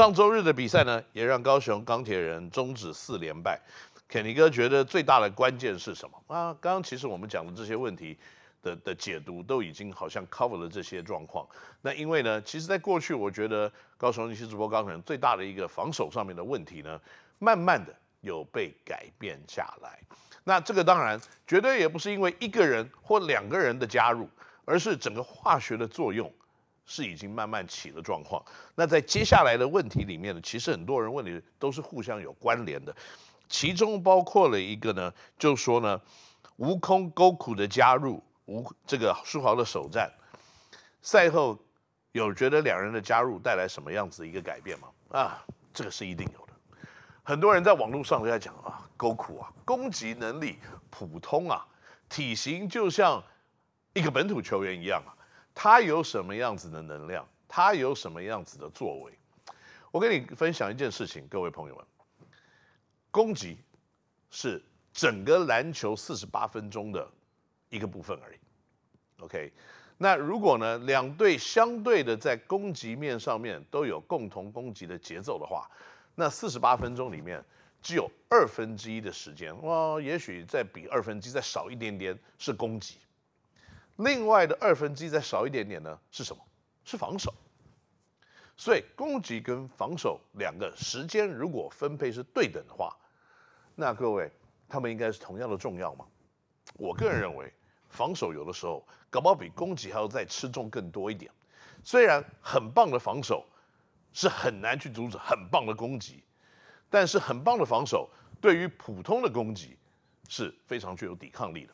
[0.00, 3.60] 上周日的比赛呢，也让高雄钢铁人终止四连败。
[4.08, 6.56] 肯尼哥觉得最大的关键是什么啊？
[6.58, 8.16] 刚刚其实我们讲的这些问题
[8.62, 11.46] 的的解读都已经好像 cover 了这些状况。
[11.82, 16.98] 那因为呢，其实在过去，我觉得高雄一期直播钢铁人最大的一个防守上面的问题呢，
[17.38, 19.98] 慢慢的有被改变下来。
[20.44, 24.26] 那这个当然绝对也不是因为一个人或两个人的加入，
[24.64, 26.32] 而是整个化学的作用。
[26.90, 28.44] 是已经慢慢起了状况。
[28.74, 32.92] 那在接下来的问题里面呢，其实很多人问的都是互相有关联的，
[33.48, 36.00] 其中包括了一个呢，就是说呢，
[36.56, 40.12] 吴空沟苦的加入，吴这个书豪的首战，
[41.00, 41.56] 赛后
[42.10, 44.88] 有觉得两人的加入带来什么样子的一个改变吗？
[45.10, 46.52] 啊，这个是一定有的。
[47.22, 50.58] 很多人在网络上都在讲啊，沟苦啊，攻击能力
[50.90, 51.64] 普通啊，
[52.08, 53.22] 体型就像
[53.92, 55.14] 一个本土球员一样啊。
[55.62, 57.22] 他有什么样子的能量？
[57.46, 59.12] 他有什么样子的作为？
[59.90, 61.84] 我跟你分享一件事情，各位朋友们，
[63.10, 63.58] 攻击
[64.30, 67.06] 是整个篮球四十八分钟的
[67.68, 68.38] 一个部分而已。
[69.18, 69.52] OK，
[69.98, 75.70] 那如果呢，两队相对的在攻击面上面都有共同攻击的节奏的话，
[76.14, 77.44] 那四十八分钟里面
[77.82, 82.96] 只有二分之一的时间，哇，也许再比二分之一再少一点点是攻击。
[84.02, 85.98] 另外的二分之一再少一点点呢？
[86.10, 86.42] 是什么？
[86.84, 87.32] 是防守。
[88.56, 92.96] 所以攻击跟防守两个时间如果分配是对等的话，
[93.74, 94.30] 那各位
[94.68, 96.06] 他们应该是同样的重要吗？
[96.74, 97.52] 我个人认为，
[97.88, 101.30] 防守有的时候搞不好比攻击还要再吃重更多一点。
[101.82, 103.46] 虽然很棒的防守
[104.12, 106.22] 是很难去阻止很棒的攻击，
[106.90, 108.08] 但是很棒的防守
[108.40, 109.78] 对于普通的攻击
[110.28, 111.72] 是非常具有抵抗力的。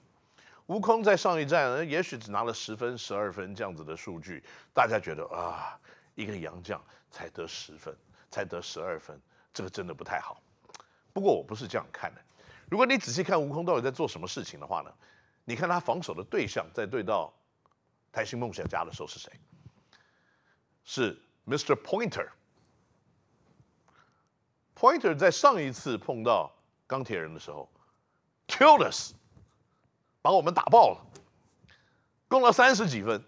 [0.67, 4.42] 悟空在上一站呢，也许只拿了十分、十二分这样子的数据，
[4.75, 5.78] 大家觉得啊，
[6.14, 7.96] 一个洋将才得十分，
[8.30, 9.20] 才得十二分，
[9.55, 10.42] 这个真的不太好。
[11.13, 12.20] 不过我不是这样看的，
[12.68, 14.92] 如果你仔细看悟空到底在做什么事情的话呢，
[15.45, 17.33] 你看他防守的对象在对到
[18.11, 19.33] 台新梦想家的时候是谁？
[20.83, 21.74] 是 Mr.
[21.80, 22.29] Pointer。
[24.74, 26.52] Pointer 在上一次碰到
[26.89, 27.70] 钢铁人的时候
[28.48, 29.14] ，killed us。
[30.27, 31.07] 把我们打爆了，
[32.27, 33.23] 攻了三十几分。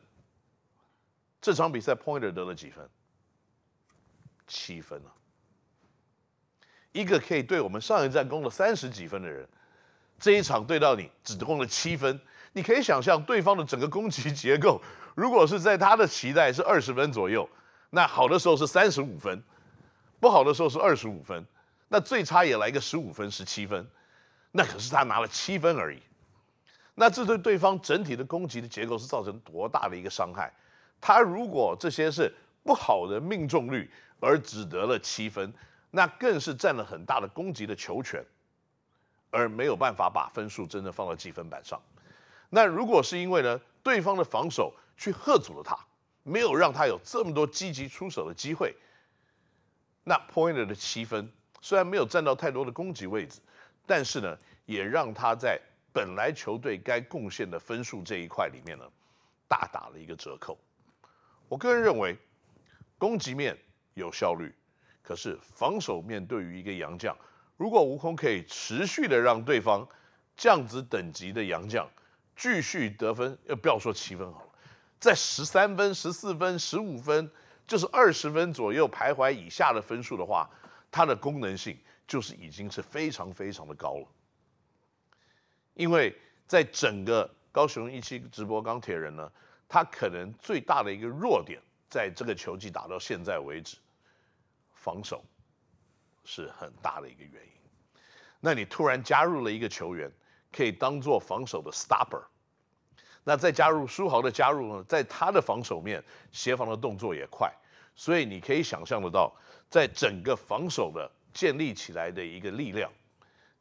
[1.41, 2.91] 这场比赛 Pointer 得了几分？
[4.49, 5.15] 七分啊！
[6.91, 9.49] 一个可以对我们上一战攻了三十几分的人，
[10.19, 12.21] 这一场对到你只攻了七分。
[12.53, 14.83] 你可以想象对方的整个攻击结构，
[15.15, 17.49] 如果是在他的期待是二十分左右，
[17.91, 19.41] 那好的时候是三十五分，
[20.19, 21.47] 不好的时候是二十五分，
[21.87, 23.89] 那最差也来个十五分、十七分，
[24.51, 26.03] 那可是他拿了七分而已。
[27.01, 30.53] 那这对对方整体的攻击的结构是造成多大的一个伤害？
[31.01, 33.89] 他如果这些是不好的命中率
[34.19, 35.55] 而只得了七分，
[35.93, 38.21] 那更是占了很大的攻击的球权，
[39.31, 41.81] 而没有办法把分数真的放到计分板上。
[42.51, 45.79] 那如果是因为呢，对方的防守去喝阻了他，
[46.25, 48.75] 没有让他有这么多积极出手的机会，
[50.03, 53.39] 那 Pointer 的七分虽然没有占到太多的攻击位置，
[53.87, 55.61] 但是呢，也让他在
[55.99, 58.85] 本来球队该贡献的分数这一块里面呢，
[59.49, 60.57] 大打了一个折扣。
[61.49, 62.17] 我个人认为，
[62.97, 63.59] 攻击面
[63.95, 64.55] 有效率，
[65.03, 67.17] 可是防守面对于一个洋将，
[67.57, 69.85] 如果吴空可以持续的让对方
[70.37, 71.85] 这样子等级的洋将
[72.37, 74.49] 继续得分，要不要说七分好了，
[75.01, 77.29] 在十三分、十四分、十五分，
[77.67, 80.49] 就是二十分左右徘徊以下的分数的话，
[80.93, 81.77] 它的功能性
[82.07, 84.07] 就是已经是非常非常的高了。
[85.79, 86.13] 因为
[86.49, 89.31] 在整个高雄一期直播钢铁人呢，
[89.69, 93.77] 他可能最大的一个弱点，在这个球季打到现在为止，
[94.75, 95.25] 防守
[96.25, 97.53] 是很大的一个原因。
[98.41, 100.11] 那你突然加入了一个球员，
[100.51, 102.25] 可以当做防守的 stopper，
[103.23, 106.03] 那再加入书豪的加入呢，在他的防守面
[106.33, 107.49] 协防的动作也快，
[107.95, 109.33] 所以你可以想象得到，
[109.71, 112.91] 在整个防守的建立起来的一个力量，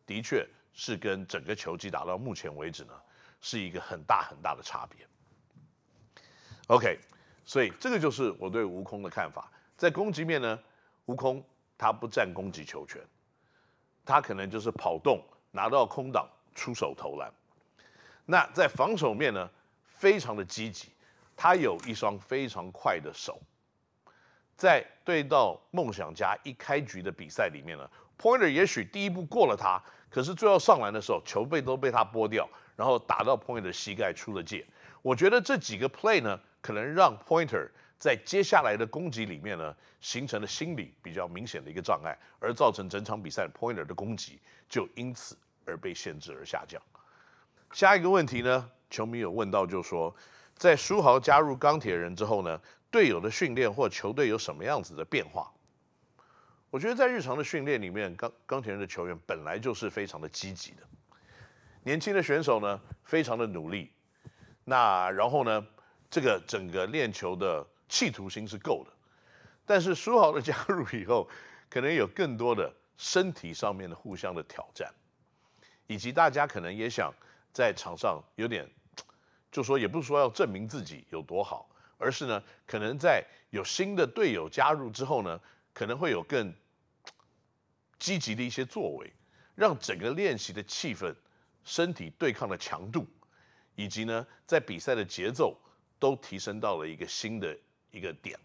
[0.07, 0.43] 的确。
[0.79, 2.93] 是跟整个球季打到目前为止呢，
[3.41, 5.07] 是一个很大很大的差别。
[6.67, 6.99] OK，
[7.43, 9.51] 所以这个就是我对吴空的看法。
[9.75, 10.59] 在攻击面呢，
[11.05, 11.43] 吴空
[11.79, 13.01] 他不占攻击球权，
[14.05, 15.19] 他可能就是跑动
[15.49, 17.33] 拿到空档出手投篮。
[18.25, 19.49] 那在防守面呢，
[19.83, 20.89] 非常的积极，
[21.35, 23.41] 他有一双非常快的手。
[24.55, 29.81] 在对到梦想家一开局的比赛里面呢，Pointer 也许第一步过了他。
[30.09, 34.65] 可是最后上篮的时候，球被都被他拨掉，然后打到 Pointer 的膝盖出了界。
[35.01, 44.39] 我觉得这几个 play 呢，可能让 Pointer 在接下来的攻击里面呢，形成了心理比较明显的一个障碍，而造成整场比赛 Pointer 的攻击
[44.69, 46.81] 就因此而被限制而下降。
[47.73, 50.15] 下一个问题呢，球迷有问到，就说，
[50.55, 52.59] 在书豪加入钢铁人之后呢，
[52.89, 55.51] 队友的训练或球队有什么样子的变化？
[56.77, 60.83] 我觉得在日常的训练里面，钢钢铁人的球员本来就是非常的积极的，
[61.81, 63.91] 年轻的选手呢，非常的努力，
[64.63, 65.65] 那然后呢，
[66.07, 67.65] 这个整个练球的。
[67.89, 68.91] 企图心是够的，
[69.65, 71.27] 但是书豪的加入以后，
[71.69, 74.93] 可能有更多的身体上面的互相的挑战，
[75.87, 77.11] 以及大家可能也想
[77.53, 78.69] 在场上有点，
[79.49, 85.39] 就说也不是说要证明自己有多好，而是呢，可能在有新的队友加入之后呢，
[85.73, 86.53] 可能会有更
[87.99, 89.13] 积极的一些作为，
[89.55, 91.13] 让整个练习的气氛、
[91.63, 93.05] 身体对抗的强度，
[93.75, 95.57] 以及呢，在比赛的节奏
[95.99, 97.57] 都提升到了一个新的。
[97.89, 98.37] 一个点，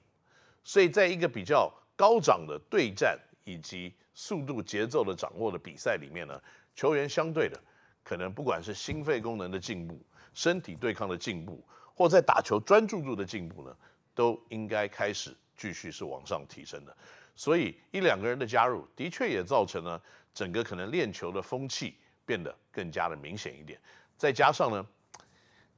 [0.63, 6.41] 所以在一个比较高涨的对战以及速度节奏的掌握的比赛里面呢，
[6.77, 7.61] 球员相对的
[8.05, 10.01] 可能不管是心肺功能的进步、
[10.33, 11.63] 身体对抗的进步，
[11.93, 13.77] 或在打球专注度的进步呢，
[14.15, 16.97] 都应该开始继续是往上提升的。
[17.35, 20.03] 所以一两个人的加入，的确也造成了
[20.35, 23.81] 整个可能练球的风气变得更加的明显一点。
[24.17, 24.87] 再加上呢，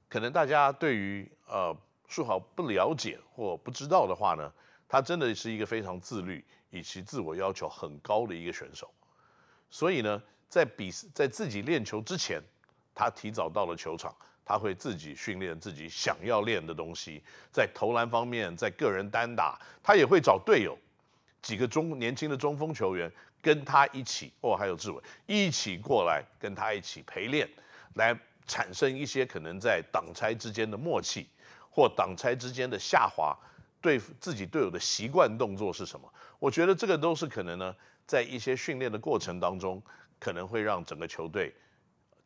[0.08, 1.76] 可能大家对于呃。
[2.06, 4.52] 书豪不了解或不知道的话呢，
[4.86, 8.92] 他真的是一个非常自律以及自我要求很高的一个选手。
[9.70, 12.40] 所以呢，在比在自己练球之前，
[12.94, 14.14] 他提早到了球场，
[14.44, 17.22] 他会自己训练自己想要练的东西。
[17.50, 20.78] 在投篮方面，在个人单打，他也会找队友，
[21.44, 23.08] 几个中年轻的中锋球员
[23.40, 27.48] 跟他一起，哦，还有志伟一起过来跟他一起陪练，
[27.94, 31.28] 来产生一些可能在挡拆之间的默契。
[31.76, 33.36] 或挡拆之间的下滑，
[33.80, 36.08] 对自己队友的习惯动作是什么？
[36.38, 37.74] 我觉得这个都是可能呢，
[38.06, 39.82] 在一些训练的过程当中，
[40.20, 41.52] 可能会让整个球队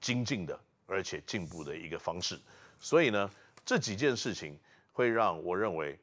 [0.02, 2.38] 精进的，而且进步的一个方式。
[2.78, 3.30] 所以呢，
[3.64, 4.54] 这几件事情
[4.92, 5.98] 会让我认为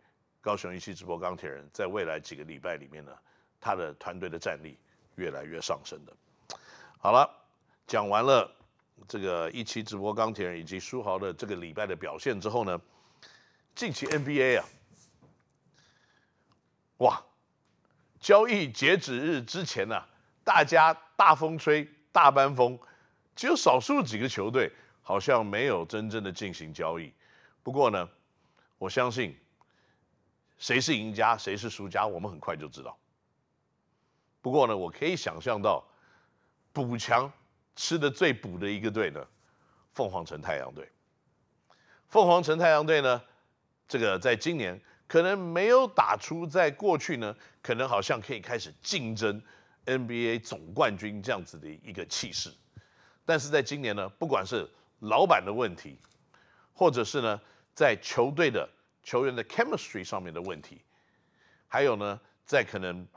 [0.46, 3.12] 高雄一期直播钢铁人在未来几个礼拜里面呢，
[3.60, 4.78] 他的团队的战力
[5.16, 6.16] 越来越上升的。
[7.00, 7.28] 好了，
[7.88, 8.48] 讲完了
[9.08, 12.80] 这个一期直播钢铁人以及书豪的这个礼拜的表现之后呢，
[13.74, 14.66] 近期 NBA 啊，
[16.98, 17.24] 哇，
[18.20, 20.08] 交易截止日之前呢、啊，
[20.44, 22.78] 大家大风吹大搬风，
[23.36, 24.72] 只有少数几个球队
[25.02, 27.12] 好像没有真正的进行交易。
[27.64, 28.08] 不过呢，
[28.78, 29.36] 我相信
[30.58, 32.98] 谁是赢家谁是输家，我们很快就知道。
[34.42, 35.84] 不过呢，我可以想象到
[36.72, 37.32] 补强
[37.76, 39.26] 吃的最补的一个队呢，
[39.94, 40.88] 凤凰城太阳队。
[42.08, 43.22] 凤凰城太阳队呢，
[43.88, 49.42] 这个在今年可能没有打出，在过去呢，可能好像可以开始竞争
[49.86, 52.54] NBA 总冠军这样子的一个气势，
[53.26, 54.70] 但是在今年呢，不管是
[55.00, 55.98] 老板的问题，
[56.74, 57.42] 或者是呢，
[57.74, 58.70] 在球队的
[59.06, 60.82] 球员的 chemistry 上面的问题，
[61.68, 63.08] 还有呢，在可能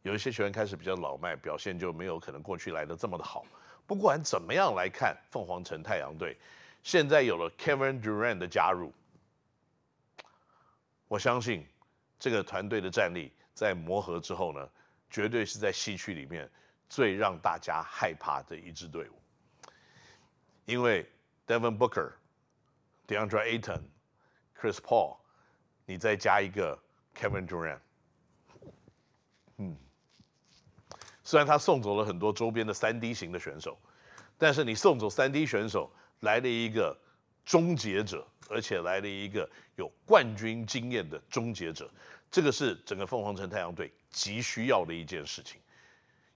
[0.00, 3.44] 有一些球员开始比较老迈，表现就没有可能过去来的这么的好。
[3.86, 6.36] 不管怎么样来看，凤凰城太阳队
[6.82, 8.92] 现在有了 Kevin Durant 的加入。
[11.06, 11.64] 我相信
[12.18, 14.66] 这个团队的战力在磨合之后呢，
[15.10, 16.50] 绝对是在西区里面
[16.88, 19.12] 最让大家害怕的一支队伍。
[20.64, 21.06] 因为
[21.46, 22.12] Devin Booker、
[23.06, 23.82] DeAndre Ayton、
[24.58, 25.18] Chris Paul，
[25.86, 26.78] 你再加一个
[27.18, 27.78] Kevin Durant，
[29.56, 29.74] 嗯，
[31.24, 33.78] 虽然他送走了很多周边的三 D 型的选手，
[34.36, 35.90] 但是你送走三 D 选手
[36.20, 36.94] 来了一个
[37.44, 38.26] 终结者。
[38.48, 41.90] 而且来了一个有冠军经验的终结者，
[42.30, 45.60] 这个是整个凤凰城太阳队急需要的一件事情。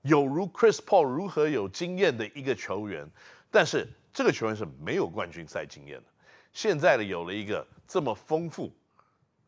[0.02, 3.08] 有如 Chris Paul 如何有经验的一个球员，
[3.48, 6.06] 但是这个球员是没有冠军赛经验的。
[6.52, 8.76] 现在呢，有了一个这么丰富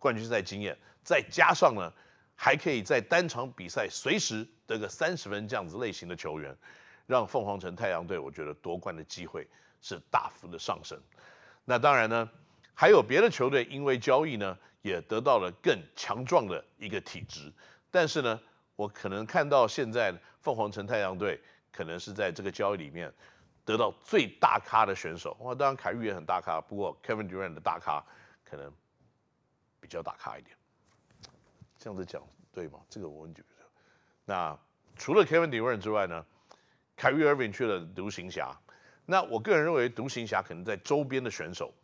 [0.02, 1.92] 冠军赛经验，再加上呢，
[2.34, 6.52] 还可以在单场比赛随时得个三十分这样子类型的球员，
[7.06, 9.46] 让凤凰城太阳队我觉得夺冠的机会
[9.80, 11.00] 是大幅的上升。
[11.64, 12.28] 那当然呢。
[12.74, 17.52] 还有别的球队因为交易呢，也得到了更强壮的一个体质。
[17.90, 18.40] 但是呢，
[18.74, 21.38] 我可能看到现在凤凰城太阳队
[21.70, 23.12] 可能是在这个交易里面
[23.62, 25.36] 得到最大咖的选手。
[25.40, 28.02] 哇，当然凯瑞也很大咖，不过 Kevin Durant 的大咖
[28.42, 28.72] 可能
[29.82, 30.56] 比较大咖一点。
[31.78, 32.80] 这样子讲对吗？
[32.88, 33.44] 这个我觉得。
[34.24, 34.58] 那
[34.96, 36.24] 除了 Kevin Durant 之外呢，
[36.96, 38.56] 凯瑞厄文去了独行侠。
[39.04, 41.74] 那我个人认为独行侠可能在周边的选手。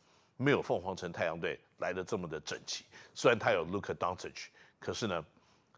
[0.40, 2.85] 没有凤凰城太阳队来得这么的整齐。
[3.12, 4.47] 虽然他有 Luka Doncic，
[4.78, 5.25] 可是呢，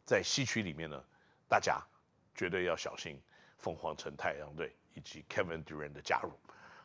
[0.04, 1.02] 在西区里面呢，
[1.48, 1.80] 大家
[2.34, 3.18] 绝对要小心
[3.56, 6.32] 凤凰城太阳队以及 Kevin Durant 的加入。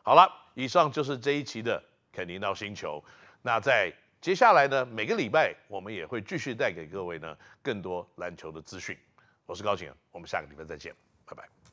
[0.02, 3.04] 好了，以上就是这一期的肯尼 NOW 星球。
[3.42, 8.96] 那在接下来呢，每个礼拜我们也会继续带给各位呢更多篮球的资讯。
[9.44, 10.92] 我是高景，我们下个礼拜再见，
[11.24, 11.65] 拜拜。